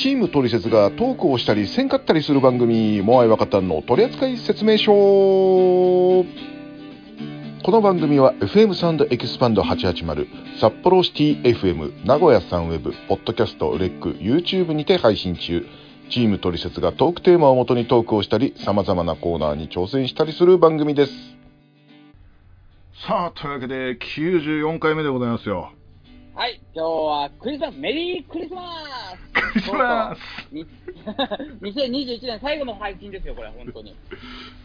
[0.00, 6.24] チームトリセツがトークをしたりせんかったりする番組モアイワカタンの取扱説明書こ
[7.70, 15.66] の番組は FM サウンドエキスパンド880札幌シティ FM 名古屋サンウェブポッドキャストレック YouTube にて配信中。
[16.08, 21.12] チームトリセツがトークテーマをもとにトークをしたり様々なコーナーに挑戦したりする番組です。
[23.06, 25.72] さあというわけで94回目でございますよ。
[26.40, 28.62] はい、今日はクリスマス、メリークリスマ
[29.14, 29.52] ス。
[29.52, 30.66] クリスマスに
[31.60, 33.94] 2021年最後の配信ですよ、これ、本当に。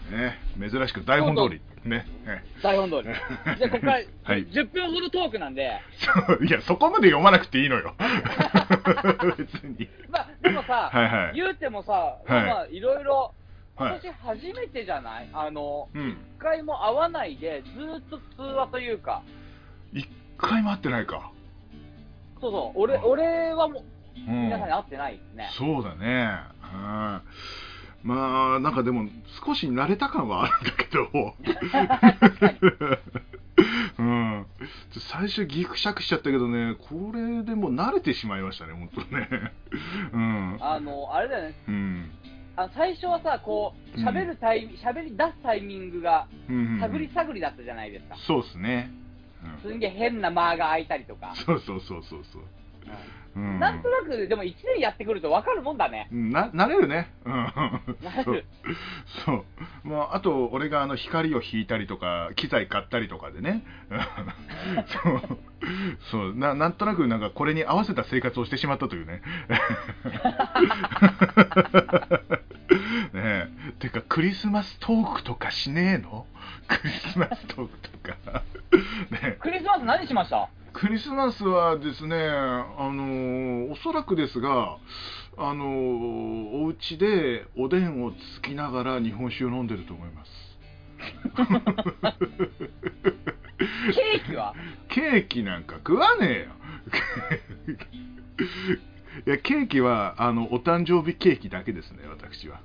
[0.09, 1.59] ね、珍しく台本通り。
[1.84, 3.03] ねね台本通り。
[3.03, 4.45] じゃあ、ここから はい。
[4.48, 7.94] 10分ほどトークなんで、そういやそこまで読まなくていいのよ。
[9.38, 9.89] 別に。
[10.09, 11.36] まあ、でもさ、はいはい。
[11.36, 12.45] 言うてもさ、はい。
[12.45, 13.34] まあ、いろいろ、
[13.76, 14.00] はい。
[14.02, 15.28] 今年初めてじゃない？
[15.34, 16.12] あの、うん。
[16.12, 19.23] 一回も会わないで、ずーっと通話というか、
[19.92, 21.31] 一回も会ってないか、
[22.41, 23.84] そうそう、俺、俺はもう、
[24.27, 24.44] うん。
[24.45, 25.49] 皆さんに会ってないですね。
[25.57, 26.39] そうだね。
[26.63, 27.21] うん。
[28.05, 29.09] まあなんかでも
[29.45, 31.36] 少し慣れた感はあるんだけど。
[33.97, 34.45] うん。
[35.11, 39.30] 最初ギクシャクしちゃったけどねこれでもう慣れてしまいましたね本当ね。
[40.14, 40.58] うん。
[40.61, 42.11] あの、あれだよね、うん。
[42.58, 48.16] あ最初はさ、こう、喋るタイミング、喋り出すタイミングが、うん探り探りだったじゃないですか。
[48.27, 49.05] そうですね、うん、
[49.62, 51.34] すんげえ変な間が空いたりとか。
[51.36, 52.44] そうそうそうそうそう、
[53.36, 56.08] うん、なんとなく、でも1年やってくると分かるもんだね。
[56.12, 58.46] な慣れるね、うん、慣れる。
[59.26, 59.34] そう。
[59.34, 59.46] そう、
[59.84, 63.64] まあ、あと俺があの光を引いたりとか機材買ったりとかでね。
[65.04, 65.22] そう。
[66.12, 66.36] そう。
[66.36, 69.22] ななんとなくなんかこれに合わせた生活をしてしまったというね。
[73.14, 73.50] ねえ。
[73.80, 76.26] てかクリスマストークとかしねえの？
[76.68, 78.44] クリスマストークとか。
[79.12, 79.20] ね
[79.78, 80.50] マス何しました？
[80.73, 84.78] クリスマスはですね、あのおそらくですが、
[85.38, 90.32] あのお家でおでんをつきながら日本酒を飲んでると思います。
[93.94, 94.54] ケーキは？
[94.89, 96.48] ケーキなんか食わねえよ。
[99.26, 102.60] いや、ケーキは、あの、お誕生日ケーキだけですね、私は。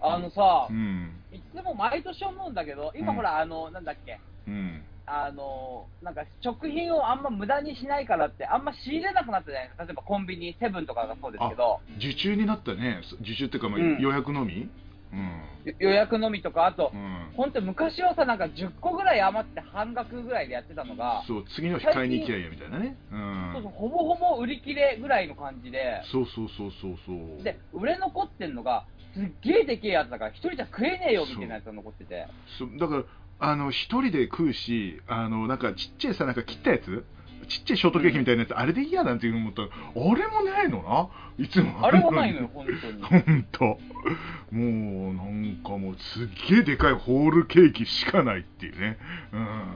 [0.00, 1.12] あのさう、ん。
[1.32, 4.82] いつも毎年思うんだけど、今うんほら、あの、なんだっけ、うん。
[5.12, 9.84] あの、なんか食品をあんま無駄にしないからって、あんま仕入れなくなったじゃないですか。
[9.84, 13.00] 例えばコンビニ、セブンとかがそうですけど、受注になったね。
[13.20, 13.68] 受注っていうか、
[14.00, 14.70] 予約のみ？
[15.12, 15.42] うん。
[15.64, 17.32] よ予約のみとか、あとう、ん。
[17.36, 22.96] 本当昔はさ、なんか10個ぐらい余って半額ぐらいでやってたのが、そう、次の日買いに行きゃいいやみたいなね。
[23.10, 23.50] うん。
[23.54, 27.42] そうそうほぼほぼ売り切れぐらいの感じで、そうそうそうそうそう。
[27.42, 32.26] で、売れ残ってんのが、すっげえでけえやつだから、一人じゃ食えねえよみたいなやつが残ってて。
[32.58, 32.70] そう。
[32.78, 33.04] だから
[33.40, 37.04] あの一人で食うしあのなんかちっちゃいさなんか切ったやつ？
[37.48, 41.08] ちっちゃいショートケーキみたいなやつ、あれでいいやなんていうの思ったらあれもないのな？
[41.44, 41.84] いつも。
[41.84, 43.02] あれもないのよ、 本当に。
[43.02, 48.98] 本当もうなんかもうすっげえでかいホールケーキしかないっていうね。
[49.32, 49.74] うん。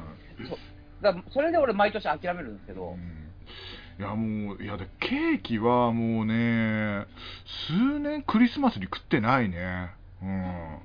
[1.00, 2.96] だからそれで俺、毎年諦めるんですけど、
[3.98, 7.06] いやもういやでケーキはもうね
[7.68, 9.94] 数年クリスマスに食ってないね。
[10.22, 10.78] うん。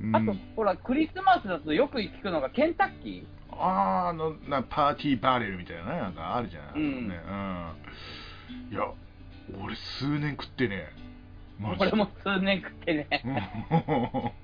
[0.00, 0.16] うん。
[0.16, 3.26] あと、ほら、クリスマスだとよく聞くのが、ケンタッキー。
[3.58, 7.08] あーあのなパーティーバレルみたいなねなんかあるじゃん、うん。
[7.08, 7.16] ね。
[7.26, 8.82] うん、いや
[9.62, 10.88] 俺数年食ってね。
[11.78, 13.08] 俺も数年食ってね。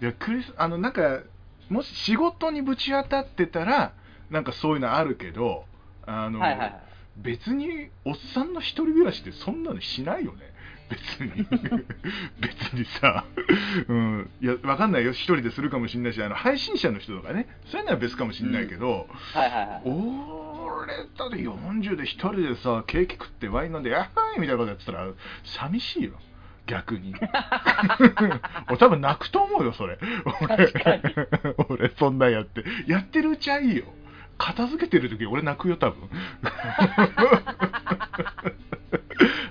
[0.00, 1.22] いやクリスあのなんか
[1.68, 3.92] もし仕事にぶち当たってたら
[4.30, 5.64] なんかそういうのあるけど
[6.06, 6.83] あの、はいはいはい。
[7.16, 10.54] 別におっさんの一人暮らしってそんなのしないよね。
[10.90, 11.46] 別に。
[12.40, 13.24] 別にさ、
[13.88, 15.12] うん、いやわかんないよ。
[15.12, 17.46] 一人でするかもしれないしあの配信者の人とかね。
[17.66, 19.82] そういうのは別かもしれないけど、はいはいはい。
[19.84, 25.08] 俺だって40で一人でさケーキ食ってワイン飲んでやっはーいみたいなことやってたら
[25.44, 26.12] 寂しいよ。
[26.66, 27.14] 逆に。
[28.68, 29.98] 俺多分泣くと思うよそれ。
[30.40, 30.72] 俺。
[31.68, 32.64] 俺そんなんやって。
[32.86, 33.84] やってるうちはいいよ
[34.38, 36.08] 片付けてる時俺泣くよ多分。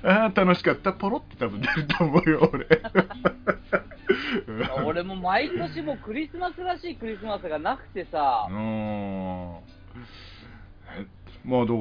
[0.06, 0.92] ああ楽しかった。
[0.94, 2.68] ポロって多分出ると思うよ俺。
[4.86, 8.48] 俺も毎年もうクリスマスらしいクリスマスがなくてさ。
[8.50, 9.58] う、ーん。
[9.58, 9.62] え
[11.46, 11.78] まあだから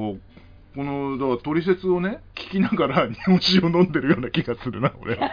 [0.75, 5.15] このだから取説をね聞きながら 日本酒を飲んでるような気がするな俺。
[5.15, 5.31] は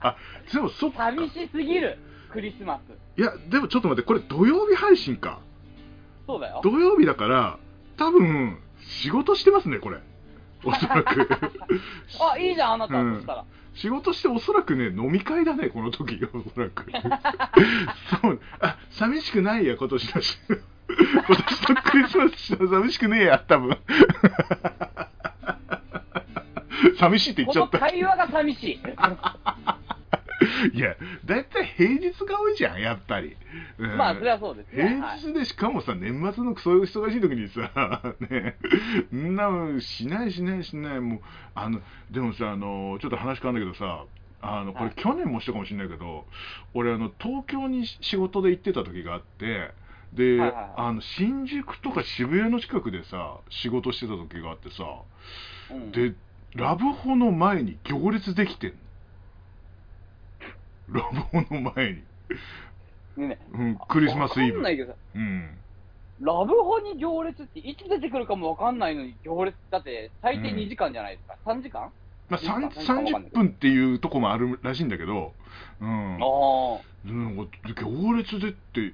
[0.00, 0.16] あ
[0.52, 1.04] でもそっか。
[1.10, 1.98] 寂しすぎる、
[2.32, 3.20] クリスマス。
[3.20, 5.40] いやでもちょっと待ってこれ土曜日配信か
[6.28, 6.60] そうだよ。
[6.62, 7.58] 土曜日だから
[7.96, 9.98] 多分仕事してますねこれ
[10.62, 11.28] おそらく
[12.32, 13.44] あ、いいじゃん、あなた、うんそしたら。
[13.74, 16.84] 仕事しておそらくね飲み会だねこの時おそらく
[18.20, 20.58] そうあ寂しくないや今年のし今
[21.36, 23.78] 年のクリスマス寂しくねえや多分
[26.98, 27.78] 寂しいって言っちゃった。
[27.78, 28.80] 会話が寂しい。
[30.72, 33.36] いや、だいたい平日が多いじゃん、やっぱり。
[33.78, 34.84] うんまあ、それはそうですね。
[35.00, 38.56] はい平日でしかもさ、年末のそういう忙しい時にさ、 ね、
[39.14, 41.20] んなのしないしないしない、もう、
[41.54, 41.80] あの、
[42.10, 44.04] でもさ、あの、ちょっと話変わるんだけどさ、
[44.40, 46.26] あの、こはいれ去年もしたかもしれないけど、
[46.74, 49.72] 俺、あの、東京に仕事で行ってた時があって、
[50.12, 54.84] で、あの、新宿とか渋谷の近くでさ、仕事してた時があってさ、
[55.70, 56.14] うんで、
[56.54, 58.76] ラブホの前に行列できてんの。
[60.92, 61.94] ラブホの前に。
[61.94, 62.04] ね
[63.18, 64.62] えねうん、クリスマスイブわかん。
[64.64, 65.58] ないけどさ、うん。
[66.20, 71.36] ラブホに行列っていつ出てくるかもわかんないのに行列だって最低うん2時間じゃないですか。
[71.46, 71.90] 3時間？
[72.28, 75.32] まあ、さんいいかなんかわかんない30分っていうとこもあるらしいんだけど、
[75.80, 76.14] うん。
[76.16, 76.80] ああ。
[77.06, 77.48] うん、行
[78.14, 78.92] 列でって、え、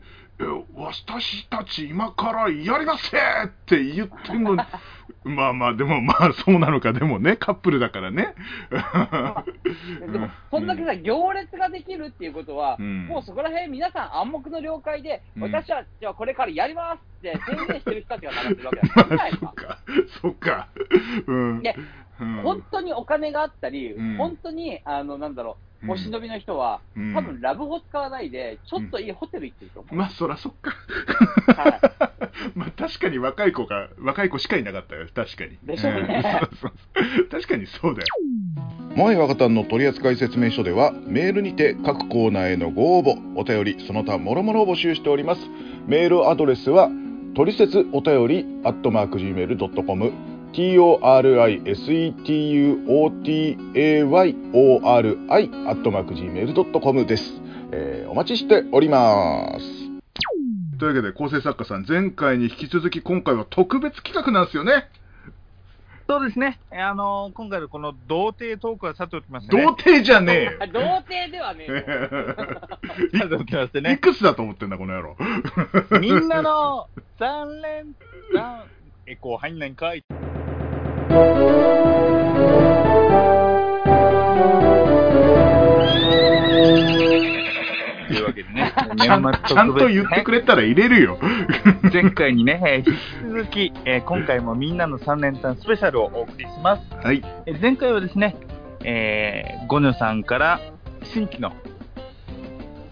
[0.74, 4.62] 私たち今からやりますって言ってんのに、
[5.24, 8.34] まあまあ、でもまあそうなのか、でもね、カップルだからね。
[10.00, 10.66] でも、そん。
[10.66, 13.06] だけさ、行列ができるっていうことは、うん。
[13.06, 15.42] もうそこら辺皆さん暗黙の了解で、うん。
[15.44, 19.78] 私たちはこれからやりますって宣言してる人たちが並んでるわけまだあ、 そっか、
[20.20, 20.68] そっか。
[21.26, 21.62] うん。
[21.62, 24.16] でうん本当にお金があったり、うん。
[24.16, 27.14] 本当に、あの、なんだろう、お忍びの人は、うん。
[27.14, 29.94] 多分ラブホ使わないで、ちょっといいホテル行ってると思う。
[29.94, 30.70] まあ、そらそっか。
[31.62, 31.80] は
[32.54, 35.58] まあ、確かに若い子が、若い子しかいなかったよ、確かに。
[35.62, 36.00] でしょうね。
[36.00, 36.22] ん。
[36.22, 37.26] そうそうそう。
[37.30, 38.06] 確かにそうだよ。
[38.96, 45.40] モアイ若旦の取扱説明書では、メールにて各コーナーへのご応募、お便り、その他諸々を募集しております。
[45.86, 46.88] メールアドレスは、
[47.34, 50.12] トリセツお便り、アットマーク Gmail.com、
[50.54, 50.86] torisetuyori、
[55.66, 57.32] アットマーク Gmail.com です。
[57.72, 59.64] えーお待ちしております。
[60.78, 64.88] というわけで構成作家さん前回に引き続き今回は特別企画なんですよね
[66.06, 66.60] そうですね。
[66.70, 69.62] えあの今回のこの童貞トークはさておきまして、ね。
[69.62, 70.66] 童貞じゃねえ。
[70.66, 73.20] 童貞ではねえよ。
[73.20, 73.96] さておきましていね。
[73.96, 75.16] くつだと思ってんだこの野郎
[76.00, 77.94] みんなの三連
[78.34, 78.64] 単、
[79.06, 80.04] エコー入んないんかい。
[88.08, 91.18] というわけでね、 ちゃんちゃんと言ってくれたら入れるよ。
[91.92, 92.98] 前回にね、えー引き
[93.28, 96.82] 続き、えー今回もみんなの3連単スペシャルをお送りします。
[97.02, 97.22] はい。
[97.46, 98.36] えー前回はですね、
[98.84, 100.60] えーゴニョさんから
[101.02, 101.52] 新規の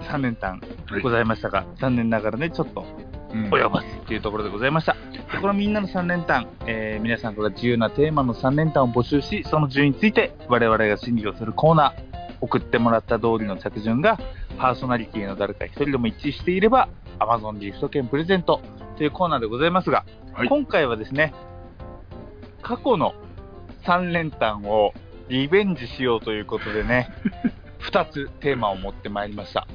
[0.01, 0.61] 3連単
[1.03, 4.95] ございましたが、残念ながらね、ちょっとうん及ばずというところでございました。
[5.33, 14.19] でこのみんなの3連単、えー皆さんから自由なテーマの3連単を募集し、その順について我々が審議をするコーナー、送ってもらった通りの着順が、
[14.59, 16.89] パーソナリティの誰か一人でも一致していれば、
[17.19, 18.61] Amazon ギフト券プレゼント
[18.99, 20.05] というコーナーでございますが、
[20.35, 21.35] はい今回はですね、
[22.63, 23.15] 過去の
[23.85, 24.93] 3連単を
[25.29, 27.09] リベンジしようということでね、
[27.91, 29.67] 2つテーマを持ってまいりました。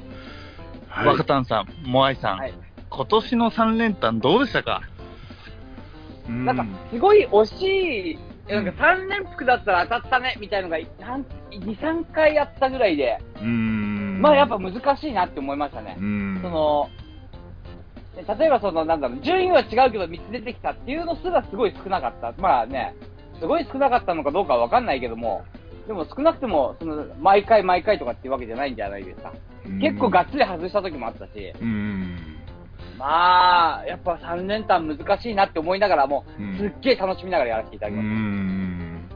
[0.88, 2.54] はい若旦さん、モアイさん、はい
[2.90, 4.82] 今年の3連単どうでしたか？
[6.28, 6.44] うん。
[6.44, 8.18] なんか、すごい惜し
[8.48, 14.20] い、なんか3連服だったら当たったね、みたいのが、なん2、3回あったぐらいで、うん。
[14.20, 15.96] まあやっぱ難しいなって思いましたね。
[15.98, 16.02] う。
[16.04, 16.38] ん。
[16.42, 16.88] その、
[18.16, 22.34] ね例えばその、なんだろう、順位は違うけど3つ出てきたっていうのすらすごい少なかった。
[22.42, 22.94] まあね、
[23.38, 25.44] すごい少なかったのかどうかはわかんないけども、
[25.86, 29.32] でも少なくても、その、毎回毎回とかっていうわけじゃないんじゃないですか。
[29.80, 31.30] 結構がっつり外した時もあったし、
[31.60, 32.27] うん
[32.98, 38.14] まあ、やっぱ3連単難しいなって思いながらも、うんすっげえ楽しみながらやらせていただきうました。
[38.14, 39.08] ん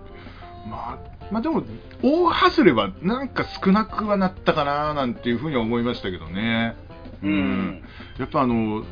[0.71, 0.99] まあ
[1.31, 1.63] まあでも
[2.03, 6.77] 大外れはなんか少なくはなったかななんていうふうには思いましたけどね
[7.23, 7.83] うん。
[8.19, 8.85] やっぱあの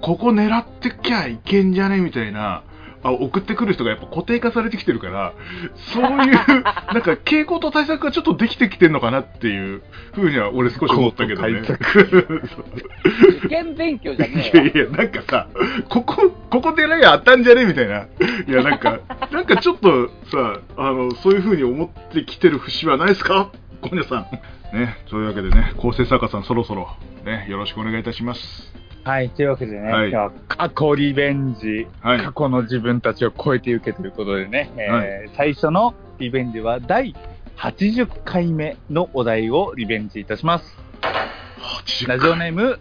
[0.00, 2.62] ここ狙ってきゃいけんじゃねみたいな
[3.04, 5.34] あ送ってくる人がやっぱ固定化されてきてるから
[5.92, 9.82] そういう なんか傾向と対策がちょっとできてきてるのかなっていう
[10.14, 11.60] ふうには俺少し思ったけどね
[13.38, 14.62] 受験勉強じゃねいや。
[14.64, 15.48] いや、なんかさ、
[15.88, 18.06] ここ、ここでなきゃ当たんじゃねみたいな。
[18.46, 19.00] いや、なんか、
[19.32, 23.50] なんかちょっとさ、あの、そういう風に思ってきてる節はないですか？
[23.82, 24.26] 小宮さ
[24.72, 24.76] ん。
[24.76, 26.88] ね、そういうわけでね、構成作家さんそろそろ、
[27.24, 28.72] ね、よろしくお願いいたします。
[29.04, 37.14] はい、というわけでね、はい今日は過去リベンジ、はい過去の自分たちを超えていけということでね、えー最初のリベンジは第
[37.58, 40.78] 80回目のお題をリベンジいたします。
[42.08, 42.80] ラジオネーム、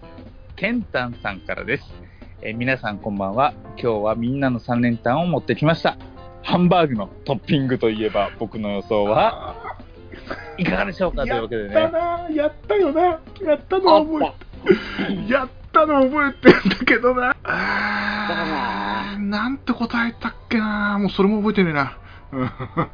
[0.55, 1.83] ケンタンさんからです。
[2.41, 3.53] えー皆さんこんばんは。
[3.75, 5.97] 今日はみんなの3連単を持ってきました。
[6.41, 9.75] ハンバーグのトッピングといえば僕の予想は
[10.57, 11.73] いかがでしょうかというわけでね。
[11.73, 13.19] やったな、やったよな、や
[13.55, 14.25] ったのは覚
[15.09, 17.35] えやったのは覚えてんだけどな。
[17.43, 21.97] あーなんて答えたっけな、もうそれも覚えてねえな。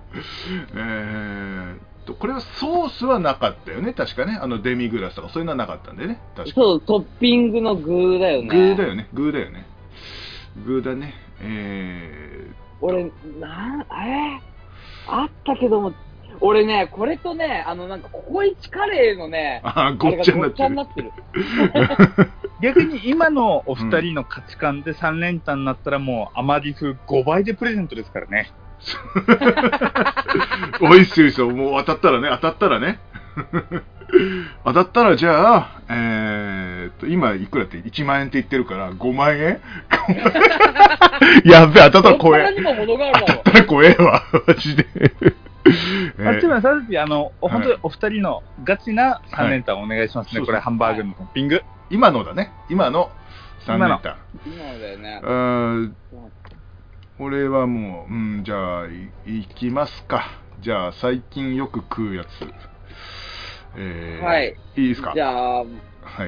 [0.75, 4.39] えーっと、これはソースはなかったよね、確かね。
[4.41, 6.19] あのデミグラスとかそういうのはなかったんでね。
[6.35, 8.47] 確かそう、トッピングの具だよね。
[8.47, 9.65] グーだよね、グーだよね。
[10.65, 11.13] グーだね。
[11.41, 14.39] え俺、なん、えー、
[15.07, 15.93] あったけども、
[16.41, 21.11] 俺ね、これとね、あの、なんか、ココイチカレーのねー、、あー、ごっちゃになってる
[22.61, 28.51] 逆に今のお二人の価値観で3連単になったらもう、アマディ風5倍でプレゼントですからね。
[30.81, 32.99] おいっすよいいっすよ、もう当たったらね、当たったらね。
[34.65, 39.59] 当たったらじゃあ、えーっと、今いくらって？1万円って言ってるから、5万円？
[41.45, 42.53] やっべ、当たったら怖え。
[42.55, 42.71] 当た
[43.33, 44.85] ったら怖えわ、マジで。
[46.17, 50.39] え あっちーもさっき、あの、はい本当にお二人のガチな3連単お願いしますね。
[50.39, 51.61] はいこれ、ハンバーグのトッピング。
[51.89, 53.09] 今のだね、今の
[53.65, 54.17] 3今の連単。
[54.45, 55.27] 今のだよねう。
[55.27, 55.95] ーん
[57.19, 60.25] 俺はもう、うん、じゃあ、いいきますか。
[60.61, 62.27] じゃあ、最近よく食うやつ。
[63.75, 64.55] えーはい。
[64.77, 65.11] いいですか？
[65.13, 65.65] じゃあ、は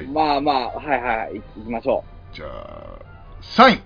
[0.00, 0.06] い。
[0.06, 2.98] まあまあ、はいはい、行きましょじゃあ、
[3.40, 3.82] 3位。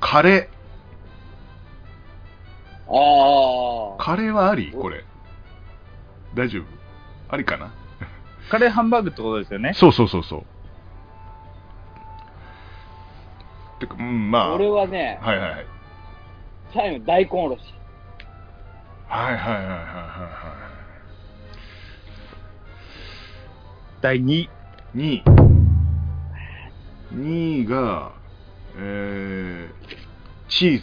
[0.00, 0.50] カレ
[2.88, 2.94] う。
[2.94, 4.04] あー。
[4.04, 4.72] カレーはあり？
[4.72, 5.04] これ。
[6.34, 6.64] 大丈夫？
[7.30, 7.72] ありかな？
[8.52, 9.72] カレーハンバーグってことですよね。
[9.72, 10.44] そうそうそうそう。
[13.80, 14.44] てか、うん、まあ。
[14.48, 14.54] あ。
[14.54, 15.66] 俺はね、はいはいはい。
[16.74, 17.62] 最後大根おろし。
[19.08, 19.82] はいはいはいはいはい
[24.02, 24.50] 第2位。
[24.96, 25.24] 2位。
[27.14, 28.12] 2位が、
[28.76, 29.70] えー、
[30.48, 30.82] チーズ。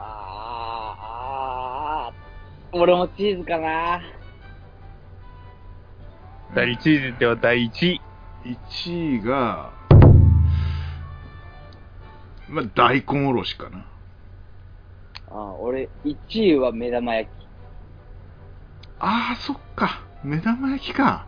[0.00, 4.17] あー、あー、俺もチーズかな。
[6.54, 8.00] 第1位では第1位。
[8.44, 9.72] 1位が、
[12.48, 13.84] まあ、大根おろしかな。
[15.30, 17.32] あー俺、1位は目玉焼き。
[19.00, 20.02] ああ、そっか。
[20.24, 21.26] 目玉焼きか。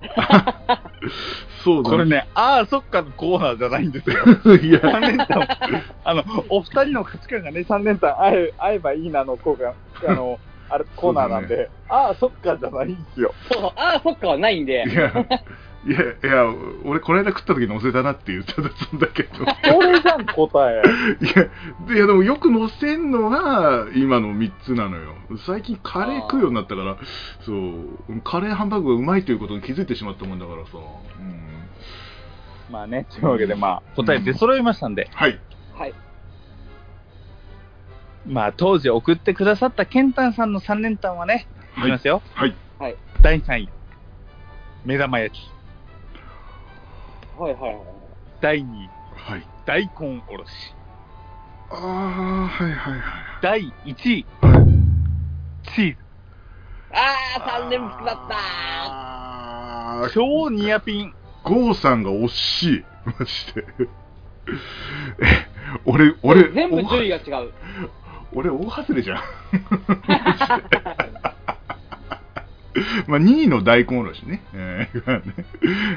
[1.64, 4.16] そうだこれね、ああ、そっかのコーナーじゃないんですよ。
[4.62, 5.48] いや、3連単、
[6.04, 10.38] あの、お二人の価値観がね、3連単会え会えばいいなのコーナー、あの、
[10.70, 13.34] あれ、コーナーなんで、ああ、そっかじゃないんですよ。
[13.50, 14.94] そう、あー、そっかはないんでい。
[14.94, 15.12] や、
[15.86, 19.44] いや、いや、俺、この間食った時に乗せたなって言っただんだけど。
[19.44, 20.82] これじゃん、答え。
[21.24, 21.28] い
[21.90, 25.14] や、いやでもよく乗せんのが今の3つなのよ。
[25.46, 26.96] 最近カレー食うようになったから、
[27.40, 30.72] そう、カレーハンバーグがうまいということに気づいてしまったもんだからさ。
[30.74, 31.68] うん、
[32.70, 35.38] まあね、というわけで、まあ、答え出揃いましたんで、はい。
[35.74, 35.94] はい。
[38.28, 41.46] まあ、当時送ってくださったケンタンさんの3連単はね、
[41.78, 42.22] いきますよ。
[42.34, 42.54] はい。
[42.78, 42.96] はい。
[43.22, 43.68] 第3位、
[44.84, 45.50] 目玉焼き。
[47.40, 47.80] はいはいはい。
[48.42, 49.46] 第2位、はい。
[49.64, 50.50] 大根おろし。
[51.70, 53.00] ああ、はいはいはい。
[53.40, 54.68] 第1位、はい
[55.74, 55.96] チーズ。
[56.92, 61.14] あー、3連複だったあー超ニアピン。
[61.44, 62.84] ゴーさんが惜しい。
[63.06, 63.64] マジで。
[65.20, 65.48] え、
[65.84, 67.52] 俺、俺、全部順位おが違う。
[68.32, 69.18] 俺、大外れじゃん。
[73.06, 74.42] まあ、2位の大根おろしね。
[74.52, 75.34] えーね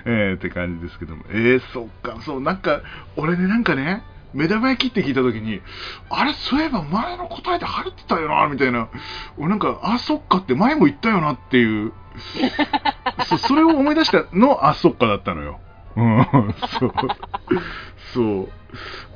[0.06, 1.24] えーって感じですけども。
[1.30, 2.82] えー、そっか、そう、なんか、
[3.18, 5.62] 俺ね、なんかね、目玉焼きって聞いたときに、
[6.10, 8.90] あれ、そういえば前の答えで晴れてたよな、みたいな。
[9.38, 11.92] 俺なんか、あ、そっかって前も言ったよなっていう。
[13.28, 15.60] そそれを思い出したの、あ、そっかだったのよ。
[15.96, 16.94] うん、そう。
[18.14, 18.50] そう。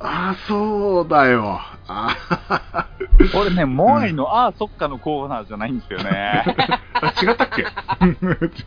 [0.00, 1.60] あ、そうだよ。
[1.88, 2.88] あ
[3.32, 6.44] これね、モアイの、ああ、そっかのコーナーじゃないんですよね。
[6.94, 7.62] あ違ったっけ？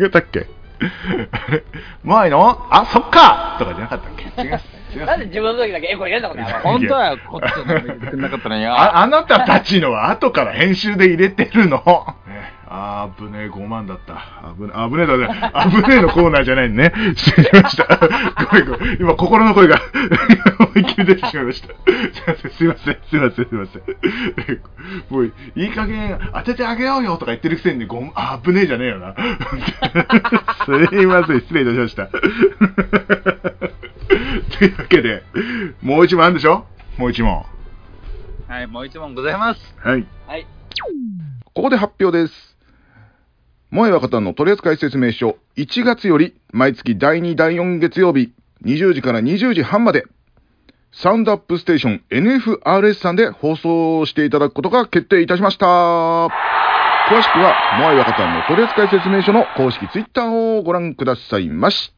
[0.03, 0.47] 違ったっけ？
[2.03, 4.41] 前のあ、そっかとかじゃなかったっけ？
[4.43, 4.65] 違います。
[4.91, 11.83] 違いまなんで自分の時だけエコ入れんだこの野郎本当はこっちの言ってなかったのにああなたたちのは後から編集で入れてるの。
[12.99, 14.13] ねあーぶねえ、5万だった。
[14.15, 15.27] あぶねあぶねえだね。
[15.53, 16.91] あぶねえのコーナーじゃないね。
[17.15, 17.85] 失礼しました。
[17.97, 18.07] ご
[18.57, 18.97] めんごめん。
[19.01, 19.79] 今、心の声が
[20.59, 21.69] 思いっきり出てしまいました。
[22.49, 23.83] すいません、すいません、すいません。
[25.09, 25.31] もう、い
[25.65, 29.13] い加減当ててあげようよとか言ってるくせに、ごあぶねえじゃねえよな。
[30.65, 32.07] すいません、失礼いたしました。
[34.59, 35.23] というわけで、
[35.81, 36.65] もう一問あるんでしょ？
[36.97, 37.45] もう一問。
[38.47, 39.75] はい、もう一問ございます。
[39.79, 40.05] はい。
[40.27, 40.45] はい。
[41.53, 42.48] ここで発表です。
[43.71, 48.33] 萌え若旦の取扱説明書、1月より毎月第2、第4月曜日、
[48.65, 50.05] 20時から20時半まで、
[50.91, 55.67] サウンドアップステーション NFRS さんで放送していただくことが決定いたしました。
[55.67, 61.93] 詳しくは、萌え若旦の取扱説明書の公式ツイッターをご覧くださいまし。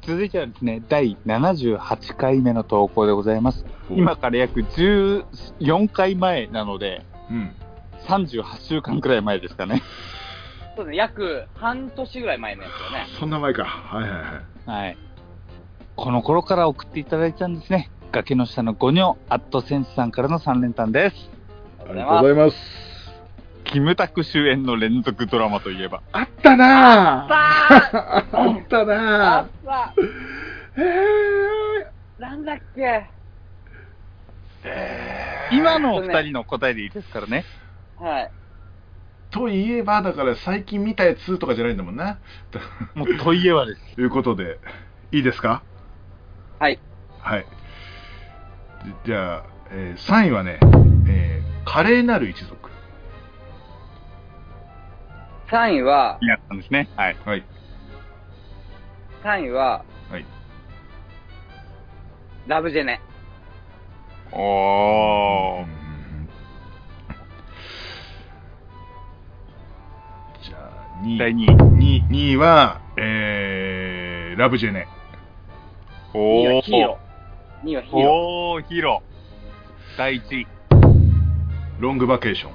[0.00, 3.66] 続いてはですね、第78回目の投稿でございます。
[3.90, 7.52] 今から約14回前なので、うん。
[8.08, 9.82] 38週間くらい前ですかね。
[10.76, 13.06] そうね、約半年ぐらい前のやつよね。
[13.18, 13.64] そんな前か。
[13.64, 14.84] はいはいはい。
[14.84, 14.98] はい。
[15.96, 17.90] この頃から送っていただいたんですね。
[18.10, 21.30] 崖の下のゴニョアットセンスさんからの3連単です。
[21.80, 22.56] ありがとうございます。
[23.64, 26.02] キムタク主演の連続ドラマといえば。
[26.12, 31.86] あったなぁさああった あなっさぁえ
[32.18, 33.06] なんだっけ
[35.50, 37.44] 今のお二人の答えでいいですからね。
[37.98, 38.30] はい。
[39.32, 42.18] といえばだから最近見たやつとかじゃないんだもんな。
[42.94, 43.94] もうといえばです。
[43.96, 44.58] ということで。
[45.10, 45.62] いいですか？
[46.58, 46.78] はい。
[47.18, 47.46] はい。
[49.04, 50.58] じゃあ、えー、3位はね、
[51.08, 52.70] えー、華麗なる一族。
[55.50, 56.88] 3位はやったんですね。
[56.96, 57.44] はい、はい、
[59.22, 60.24] 3位は、はい、
[62.46, 63.00] ラブジェネ。
[64.32, 65.66] おー、
[71.02, 71.18] 2位。
[71.18, 72.04] 第2位。
[72.08, 74.86] 2, 位は、えー、ラブジェネ。
[76.14, 76.62] おー。
[76.62, 77.66] ヒロー。
[77.66, 78.06] 2位はヒーロー。
[78.06, 79.98] おー、ヒーロー。
[79.98, 80.46] 第1位。
[81.80, 82.52] ロングバケーション。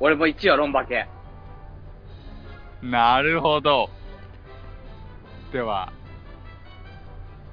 [0.00, 1.08] 俺も1位はロンバケ。
[2.82, 3.90] なるほど。
[5.52, 5.92] では、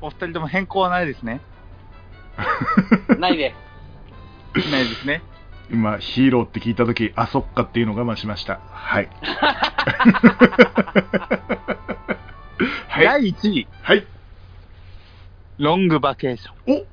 [0.02, 1.42] お二人とも変更はないですね。
[3.18, 3.56] ないで
[4.54, 4.72] す。
[4.72, 5.24] ないですね。
[5.72, 8.60] 今、ヒーローって聞いたとき、あ、そっかっていうのが増しました。
[8.72, 9.10] はい。
[12.88, 13.06] はい。
[13.06, 14.06] 第1位、はい。
[15.58, 16.86] ロングバケーション。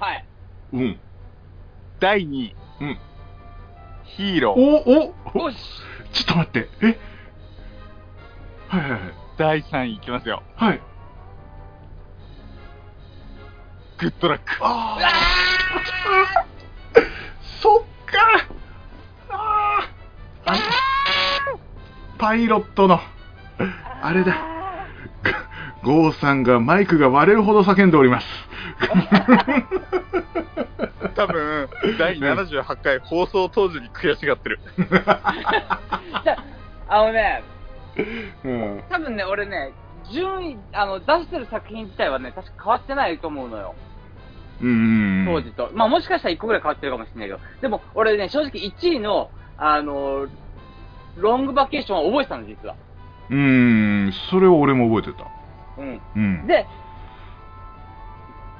[0.00, 0.24] おはい。
[0.72, 0.98] うん。
[2.00, 2.98] 第2位、うん。
[4.04, 4.56] ヒーロー。
[4.58, 4.82] お
[5.38, 5.56] およし
[6.12, 6.68] ちょっと待って。
[6.82, 6.98] え？
[8.68, 9.00] はいはいはい。
[9.38, 10.42] 第3位いきますよ。
[10.56, 10.80] はい。
[13.98, 14.44] グッドラック。
[14.60, 16.44] ああ。
[22.24, 23.00] パイロットの、
[24.00, 24.34] あれだ。
[25.82, 28.26] ゴーさんがマイクが割れるほど叫んでおります。
[31.14, 34.58] 多分、第78回放送当時に悔しがってる。
[36.88, 37.42] あのね、
[38.42, 38.82] うん。
[38.88, 39.74] 多分ね、俺ね、
[40.10, 43.74] 順位、あの、出してる作品自体はね、確か変わってないと思うのよ。
[44.62, 45.26] うん。
[45.26, 45.68] 当時と。
[45.74, 47.40] まあもしかしたら1個ぐらい変わってるかもしれないけど。
[47.60, 50.26] でも、俺ね、正直1位の、あの、
[51.16, 52.76] ロングバケーションは覚えてたの、実は。
[53.30, 54.12] うん。
[54.30, 55.28] それを俺も覚えてた。
[55.78, 56.00] うん。
[56.16, 56.46] うん。
[56.46, 56.66] で、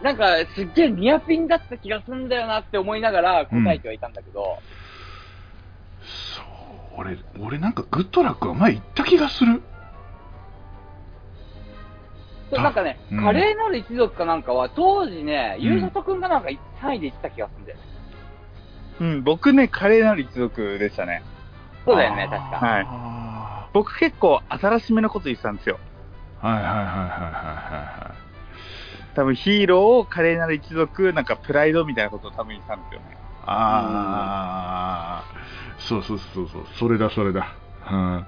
[0.02, 4.58] なんか、すっげえニアピンだった気がするんだよなって思いながら答えてはいたんだけど、
[6.36, 6.44] そう。
[6.96, 9.62] 俺、俺なんかグッドラックは前言った気がする。
[12.50, 16.48] そうなんかね、うんカレーなる一族かなんかは、当時ね、うんゆうさとくんがなんか
[16.82, 17.78] 3位で言ってた気がするんだよ。
[19.00, 21.22] うん、僕ね、華麗なる一族でしたね。
[21.84, 22.56] そうだよね、確か。
[22.56, 25.80] はいあ僕結構新しめのこと言ってたんですよ。
[26.42, 28.14] ーはいはいはいはいは
[29.14, 33.06] 多分ヒーローを華麗なる一族、なんかプライドみたいなことを多分言ってたんですよね。
[33.06, 33.16] いはい。
[33.46, 35.24] ああ、
[35.78, 37.54] そうそうそうそう、それだそれだ。
[37.90, 38.26] うん。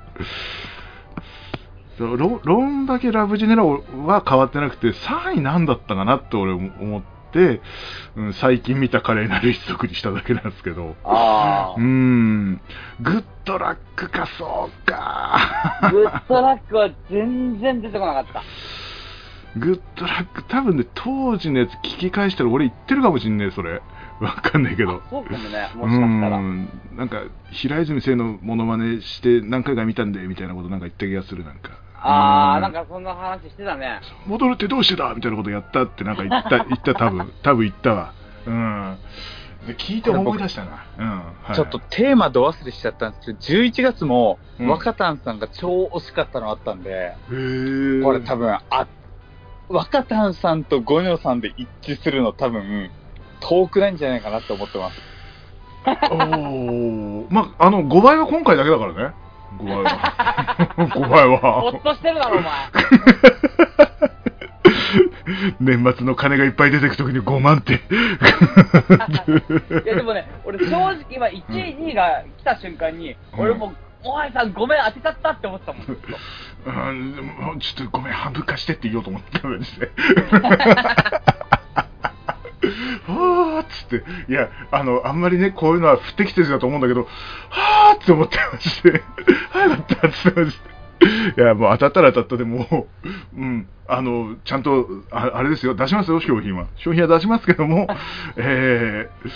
[1.98, 7.15] ロロンバケラブジェネラは変わってなくて、3位なんだったかなって俺思って、
[8.16, 10.96] うん、最近見た華麗なる一族にしただけなんですけど。
[11.04, 12.60] あうーん、
[13.00, 15.36] グッドラックか、そうか。
[15.82, 15.90] あ。
[15.90, 18.42] グッドラックは全然出てこなかった。
[19.58, 23.80] グッドラック、多分ね、当時のやつ聞き返したら俺言ってるかもしんねえ、それ。
[24.20, 25.02] わかんないけど。
[25.10, 26.36] そうかもね、もしかしたら。
[26.38, 31.70] うんなんか、平泉聖のモノマネして何回か見たんで、みたいなことなんか言った気がする、なんか。
[32.00, 34.00] ああ、うんなんかそんな話してたね。
[34.26, 38.12] 戻るってどうしてだみたいなことやったってなんか言った、 言った、多分多分言ったわ。
[38.46, 38.98] うん。
[39.66, 40.84] で聞いて思い出したな。
[40.98, 41.10] うん。
[41.42, 48.86] はいちょっとテーマど忘れしちゃったんですけど、11月もうん若旦さんが超惜しかったのあったんで、へーこれ多分、あ、
[49.68, 52.90] 若旦さんとゴニョさんで一致するの多分、
[53.40, 55.00] 遠くないんじゃないかなって思ってます。
[56.10, 59.14] おーまあ、あの、5倍は今回だけだからね。
[59.58, 60.56] 5倍は。
[60.76, 61.80] 5倍ほっは。
[61.82, 62.52] としてるだろ、お前。
[65.60, 67.74] 年末の金がいっぱい出てくときに5万って。
[69.84, 75.86] いや、でもね、俺正直今1位、2位が来た瞬間に、うん俺もう、お前さんごめん、当てちゃったって思ってたもん。
[75.86, 75.94] ちょ
[77.84, 79.64] っとごめん、半分貸してって言おうと思ってたのに。
[83.86, 87.06] っつって、いや、あの、あんまりね、こういうのは不適切だと思うんだけど、
[87.50, 88.90] はーって思ってまして、
[89.50, 90.76] はーよかったっつってまして。
[91.36, 96.66] いや、もう当たったら当たったでもう、うん、あの、ちゃんと、ああれですよ、出しますよ、商品は。
[96.76, 97.86] 商品は出しますけども、
[98.36, 99.28] えー、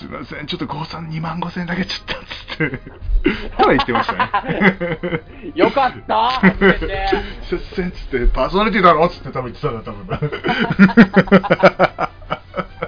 [0.00, 2.80] すいません、ちょっと郷さん2万5千円だけちょっと、つって、
[3.56, 5.22] ただ言ってましたね。
[5.56, 10.08] よかったすいません、つって、パーソナリティだろつって多分言ってたな、多分。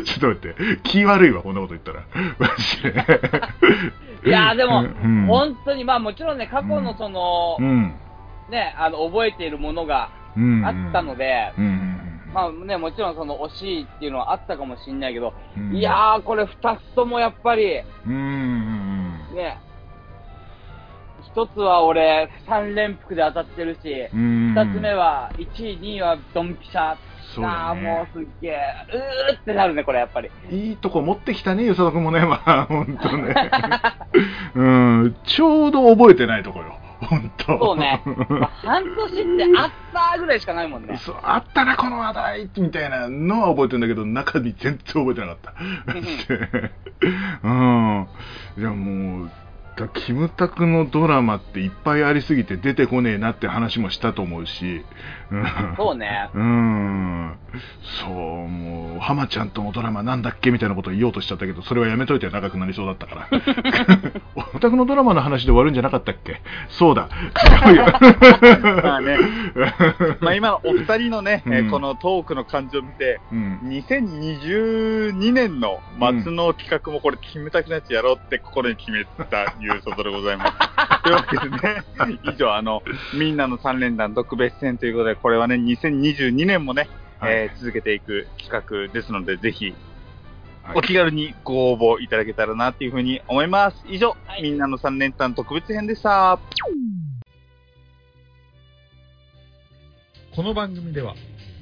[0.04, 2.02] ちょっと待って、気悪いわ、こんなこと言ったら。
[2.38, 4.28] マジで。
[4.28, 7.94] いやーでも、うん本当に、まあもちろんね、過去のその、うん。
[8.50, 10.64] ね、あの、覚えているものがうん。
[10.64, 11.64] あったので、うん。
[11.64, 12.32] うん。
[12.32, 18.14] まあね、もちろんその惜しいっていうのはあったかもしれないけど、うんいやー、これ二つともやっぱり、うん。
[18.14, 19.36] うん。
[19.36, 19.58] ね、
[21.32, 24.54] 一つは俺、三連服で当たってるし、うん。
[24.54, 26.96] 二つ目は、1位、2位はドンピシャ。
[27.34, 28.58] そうだねもうすっげえ、
[29.30, 30.30] うーってなるね、これやっぱり。
[30.50, 33.34] いいとこ持ってきたね、与沢君もね、まあ、ほんとね。
[34.54, 36.78] うん、ちょうど覚えてないとこよ。
[37.00, 37.58] ほんと。
[37.58, 38.02] そうね。
[38.28, 40.96] まあ、半年ってあったぐらいしかないもんね。
[40.96, 45.54] そうあったな、この話題みたいなのは覚えてるんだけど、中身全然覚えてなかった。
[47.44, 48.08] うん。
[48.58, 49.30] いや、もう、
[49.76, 54.84] だキムタクのドラマっていっぱいありすぎて出てこねえなって話もしたと思うし、うん
[55.76, 56.30] そうね。
[56.34, 57.34] うん。
[58.02, 58.14] そう、
[58.48, 63.28] もう、浜ちゃんとのドラマなんだっけみたいなことを言おうとしちゃったけど、それはやめといて長くなりそうだったから。
[64.54, 66.40] お宅のドラマの話で終わるんじゃなかったっけ？
[66.68, 67.08] そうだ。
[67.68, 67.84] 違うよ。
[68.82, 69.18] まあね、
[70.20, 73.58] まあ今のお二人のね、えーうんこのトークの感じを見て、うん。
[73.64, 75.80] 2022年の
[76.22, 80.52] 末の企画もこれ、キムタクのやつやろうって心に決めたいうことでございます。
[81.08, 81.84] というわけでね、
[82.34, 82.82] 以上、あの、
[83.14, 93.82] みんなの3連弾特別戦ということで、これはね、2022年もね、はいえー続けていく企画ですので、ぜひ、はいお気軽にご応募いただけたらなっていうふうに思います。
[93.88, 96.38] 以上、はいみんなの3連単特別編でした。
[100.36, 101.14] この番組では、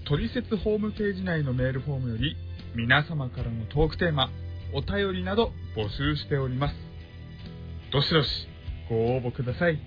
[0.07, 2.37] トリセツホームページ内のメールフォームより、
[2.75, 4.29] 皆様からのトークテーマ、
[4.75, 6.75] お便りなど募集しております。
[7.93, 8.29] どしどし
[8.89, 9.79] ご応募ください。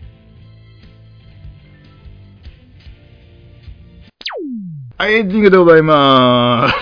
[4.98, 6.76] はい、エンディングでございます。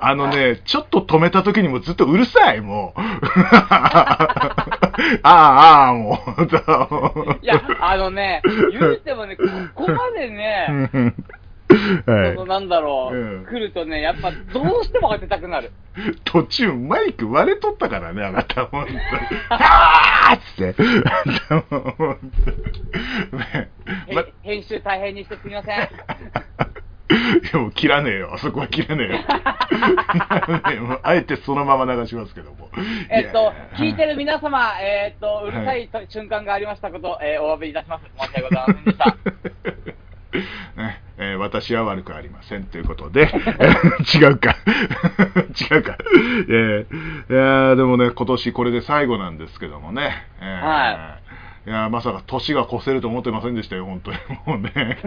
[0.00, 3.00] あのね、ちょっと止めた時にもずっとうるさい、もう。
[3.00, 3.04] あ
[5.22, 6.42] あ、ああ、もう。
[7.42, 9.42] いや、あのね、言うてもね、こ
[9.74, 11.14] こまでね、
[12.06, 15.72] はいそのなんだろう、うん来るとね、やっぱどうしても当てたくなる。
[16.24, 18.98] 途中マイク割れとったからね、あなた、ほんとに。
[19.48, 20.74] はぁーっつって。
[24.16, 25.88] あ編集大変にしてすみません。
[27.52, 31.00] でも切らねえよ、あそこは切らねえよ。
[31.02, 32.70] あえてそのまま流しますけども。
[33.10, 38.04] えっとや、聞いてる皆様、えっと、うるさいと瞬間がありましたこと、えーお詫びいたします。
[38.18, 39.16] 申し訳ございませんでした。
[40.82, 43.30] ねえー私は悪くありませんということで、
[44.14, 44.56] 違うか。
[45.70, 45.96] 違うか。
[46.48, 50.26] えーいやーでもね、今年これで最後なんですけどもね。
[50.40, 51.18] えーは
[51.66, 54.18] いやーまさか年が越せると思ってませんでしたよ、本当に。
[54.44, 54.98] もうね。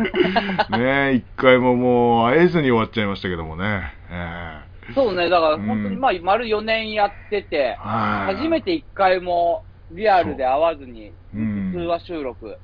[0.72, 3.94] ね一回ももう会えずに終わっちゃいましたけどもね。
[4.10, 4.60] え
[4.96, 7.88] そうね、だからうん本当にまあ、丸4年やってて、ー
[8.26, 12.58] はい初めて1回もリアルで会わずに、うん通話収録。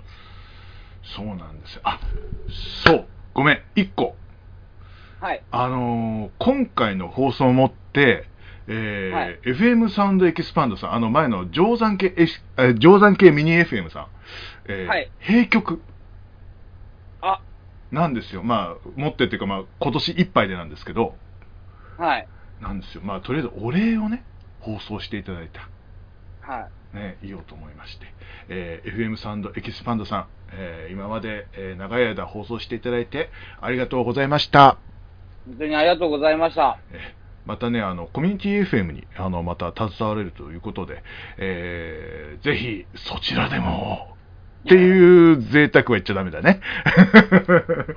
[1.04, 1.82] そうなんですよ。
[1.84, 2.00] あ、
[2.86, 3.06] そう。
[3.34, 4.16] ごめん、一個。
[5.20, 5.42] はい。
[5.52, 8.28] あのー今回の放送をもって、
[8.68, 14.08] えーはい FM サウンドエキスパンドさん、あの前の定山系、ええー定山系ミニ FM さん、
[14.68, 15.82] えーはい閉局
[17.22, 17.42] あ、
[17.92, 18.44] なんですよ。
[18.44, 21.16] まあ、持ってっていうか、まあ、今年いっぱいでなんですけど、
[21.98, 22.28] はい。
[22.62, 23.02] なんですよ。
[23.04, 24.24] まあ、とりあえずお礼をね、
[24.60, 25.70] 放送していただいた。
[26.42, 26.68] はい。
[26.94, 28.06] ね、言おうと思いまして、
[28.50, 33.30] えー FM サウンドエキスパンドさん、えー今まで、えー長い間放送していただいて
[33.62, 34.78] ありがとうございました。
[35.48, 36.78] 本当にありがとうございました。
[36.92, 37.00] えー
[37.46, 41.04] またね、あの、コミュニティ FM に、あの、また携われるということで、
[41.38, 44.16] えーぜひ、そちらでも、
[44.66, 46.62] っていう贅沢は言っちゃダメだね。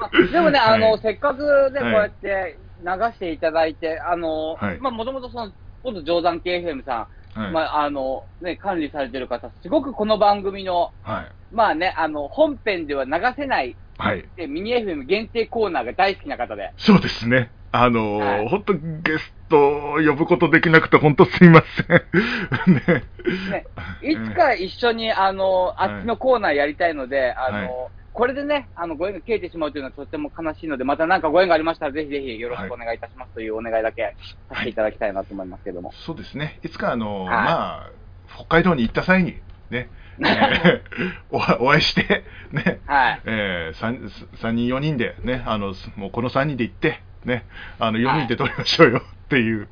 [0.00, 5.52] ま あでもね、あの、はいせっかくね、こはいうやって流していただいて、あの、はいまあ、もともとその、
[5.84, 7.52] 元定山系 FM さん、はい。
[7.52, 11.26] まあ、あの、ね、管理されてる方、すごくこの番組の、はい。
[11.52, 14.24] まあね、あの、本編では流せない、はい。
[14.36, 16.72] でミニ FM 限定コーナーが大好きな方で。
[16.76, 17.50] そうですね。
[17.72, 22.72] あのーはい本当ゲストを呼ぶことできなくて、本当すいません。
[22.74, 23.04] ね。
[23.50, 23.66] ね、
[24.02, 27.68] いつか一緒に、あの、あっちのコーナーやりたいので、あの、はい
[28.16, 34.16] これでね、あの、ご縁が切れてしまうというのはとても悲しいので、またなんかご縁がありましたら、ぜひぜひよろしくお願いいたしますというお願いだけ
[34.48, 35.92] させていただきたいなと思いますけども。
[35.92, 36.58] そうですね。
[36.64, 37.90] いつか、あのーはいまあ、
[38.34, 39.36] 北海道に行った際に、
[39.68, 40.80] ね、 えー
[41.30, 41.36] お
[41.68, 43.20] お会いして、ね、はい。
[43.26, 47.44] えー、3, 3人、4人で、ね、あの、もうこの3人で行って、ね、
[47.78, 49.68] あの、4人で撮りましょうよっていう、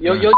[0.00, 0.32] よ、うんよ、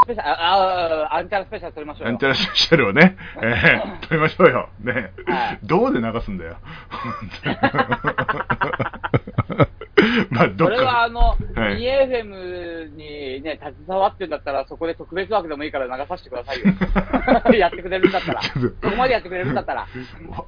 [0.00, 2.26] スペシャル、あ、あ、アンチャラスペシャル撮りましょうよアンテ。
[2.26, 4.68] ラスペシャルをね、えー、撮りましょうよ。
[4.80, 5.58] ねはい。
[5.62, 6.56] どうで流すんだよ。
[10.30, 11.12] まあ、どっそれはあか。
[11.12, 11.36] の、は
[11.72, 16.66] い 2FM にね、携わってんだったら、そこで特別枠でもいいから流させてくださいよ。
[17.58, 18.40] やってくれるんだったら。
[18.40, 19.86] ちょっとそこまでやってくれるんだったら。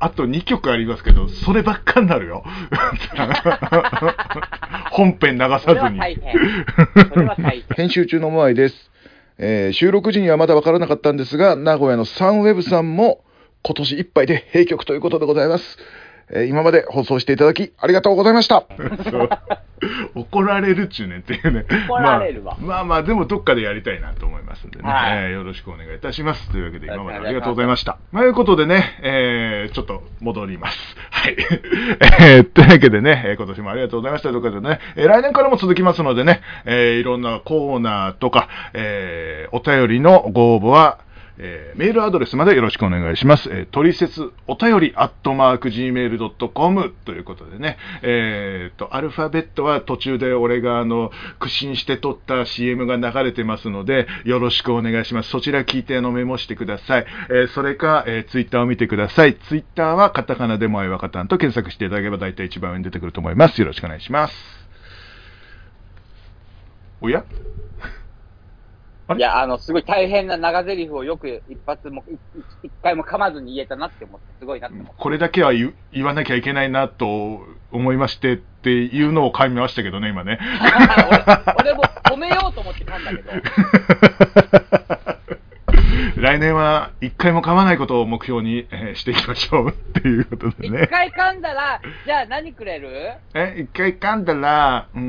[0.01, 2.45] あと2曲ありますけど、そればっかになるよ。
[4.93, 5.75] 本編流さずに。
[5.75, 6.35] それは大変。
[7.09, 7.63] それは大変。
[7.77, 8.91] 編集中のモアイです、
[9.39, 13.25] えー収録時にはまだ分からなかったんですが名古屋のサンウェブさんも
[13.63, 15.79] 今年いっぱいで閉局ということでございます、
[16.31, 18.65] えー今まで放送していただきありがとうございました。
[20.15, 21.65] 怒られるっちゅうねんっていうね。
[21.89, 22.57] 怒られるわ。
[22.61, 25.19] まあ、まあまあでもどっかでやりたいなと思いますんでね、はい。
[25.19, 26.51] えーよろしくお願いいたします。
[26.51, 27.99] というわけで今までありがとうございました。
[28.13, 30.97] ということでね、えーちょっと戻ります。
[31.11, 31.37] はい、
[32.21, 34.31] えーというわけでね、えー今年もありがとうございました。
[34.31, 40.99] ということでね、えー来年からも続きますのでね、えーいろんなコーナーとか、えーお便りのご応募は、
[41.39, 43.49] えーメールアドレスまでよろしくお願いします。
[43.51, 55.31] えー、トリセツお便りアットマーク Gmail.com ということでね、えーと、アルファベットは途中で俺があの、苦心して撮った CM が流れてますので、よろしくお願いします。
[55.31, 57.07] そちら聞いてあのメモしてください。
[57.31, 59.37] えーそれか、えー、ツイッターを見てください。
[59.37, 63.61] ツイッターはカタカナでもあいわかたんと検索していただければ大体一番上に出てくると思います。
[63.61, 64.35] よろしくお願いします。
[67.01, 67.25] おや？
[69.17, 72.15] いや、あの、すごい大変な長台詞をよく一発も、い
[72.65, 74.77] 一回も噛まずに言えたなって思って、すごいなって。
[74.99, 75.73] これだけは言
[76.05, 77.41] わなきゃいけないなと
[77.73, 80.39] 思いましてっていうのを噛みましたけどね、今ね。
[81.59, 83.31] 俺俺も止めようと思って噛んだけど、
[86.21, 90.87] 来年は一回も噛まないことを目標に、えーしていきましょうっていうことで一ね。
[90.89, 93.13] 回噛んだら、じゃあ何くれる？
[93.35, 95.01] え、一回噛んだら、うー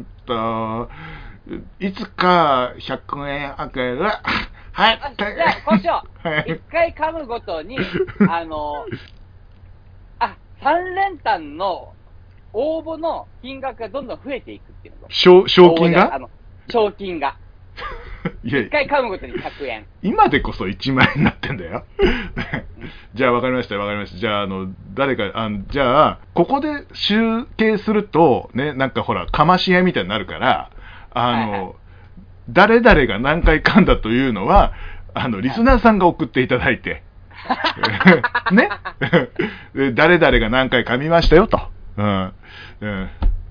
[0.00, 0.88] んと、
[1.80, 4.02] いつか100円あげる。
[4.72, 5.00] はい。
[5.02, 6.28] あじゃあ、こうしよう。
[6.28, 7.78] はい一回噛むごとに、
[8.28, 8.84] あの、
[10.18, 11.94] あ、三連単の
[12.52, 16.14] 応募の金額がどんどん増えていくっていうの賞賞金が？
[16.14, 16.30] あの、
[16.68, 17.36] 賞金が。
[18.44, 19.86] いや一回噛むごとに100円。
[20.02, 21.84] 今でこそ1万円になってんだよ。
[23.14, 24.18] じゃあ分かりました、分かりました。
[24.18, 30.70] じゃあ、あの、誰か、あのじゃあ、ここで集計すると、ね、なんかほら、かまし合いみたいになるから、
[31.12, 31.72] あの、はいはい
[32.50, 34.72] 誰々が何回噛んだというのは、
[35.14, 37.02] あの、リスナーさんが送っていただいて、
[38.52, 38.68] ね
[39.74, 41.60] で誰々が何回噛みましたよと。
[41.96, 42.32] うん。
[42.80, 43.10] うん、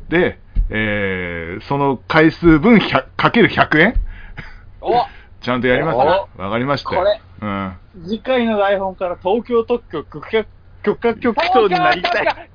[0.09, 0.39] で、
[0.69, 3.93] えーその回数分100かける100円
[4.81, 5.05] お
[5.41, 7.01] ちゃんとやりますわかりましたよ。
[7.01, 7.73] これうん。
[8.03, 10.45] 次回の台本から東京特許許可
[10.83, 12.27] 許可局長になりたい。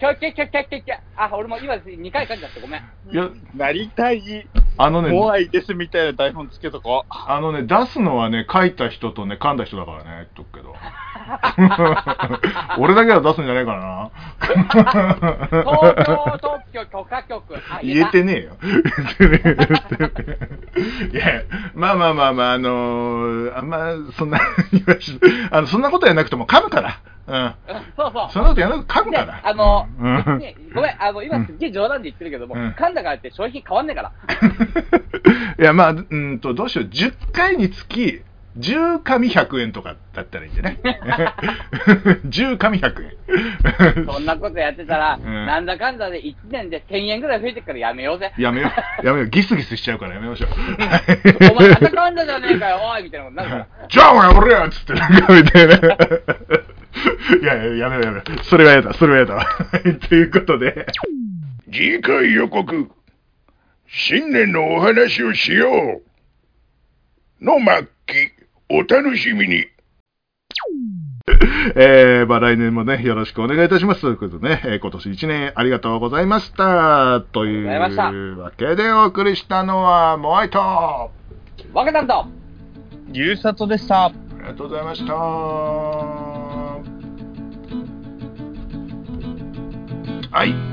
[1.16, 2.82] あ、俺も今2回噛んじゃってごめん。
[3.10, 4.48] いや、なりたい。
[4.78, 7.08] あのね、モアイですみたいな台本つけとこう。
[7.10, 10.74] あのね、出すのはね、書いた人とね、噛んだ人だからね、言っとくけど。
[12.78, 14.10] 俺だけは出すんじゃないか。
[14.40, 14.56] 東
[16.06, 17.54] 京特許許可局。
[17.70, 18.56] あ言えてねえよ。
[19.18, 19.54] 言えて
[20.22, 20.48] ねえ
[21.12, 21.42] いや、
[21.74, 24.40] まあまあまあまあ、あのーあんま、そんな、
[25.50, 26.98] あの、そんなことやなくても噛むから。
[27.26, 27.34] うん。
[27.34, 27.54] うん
[27.96, 28.30] そうそう。
[28.32, 29.40] そんなことやらなくて噛むでから。
[29.44, 34.12] あの、うん別にごめん、あの、今すっげえ冗談で言ってるけども、うん噛んだからって商品変わんねえから。
[35.58, 36.86] いや、まあ、うんと、どうしよう。
[36.86, 38.22] 10回につき、
[38.58, 40.78] 10紙100円とかだったらいいんじゃない
[42.26, 43.02] ?10 紙100
[43.96, 44.06] 円。
[44.06, 48.32] そんなことやってたら、うんなんだかんだで1年で1000円ぐらい増えてくからやめようぜ。
[48.36, 48.70] やめよ
[49.02, 49.06] う。
[49.06, 49.28] やめよう。
[49.30, 50.50] ギスギスしちゃうからやめましょう。
[51.50, 53.88] お前また噛んだじゃねえかよ、おいみたいなことになるから。
[53.88, 55.78] じゃあもうやめろよっつってなんかみたいな。
[57.40, 58.42] いやいや、やめろやめろ。
[58.42, 59.46] それはやだ、それはやだわ。
[60.08, 60.86] ということで。
[61.70, 62.90] 次回予告
[63.86, 66.02] 新年のお話をしよ
[67.40, 68.32] うの末期
[68.68, 69.66] お楽しみに
[71.76, 74.02] えー、まあ来年もね、よろしくお願いいたします。
[74.02, 77.22] ということでね、えー今年1年ありがとうございました。
[77.32, 81.08] というわけでお送りしたのは、モアイと、あ
[81.72, 82.26] わけたんと
[83.12, 84.12] ゆうさとでした。
[84.42, 86.31] りがとうございました。
[90.32, 90.71] はい。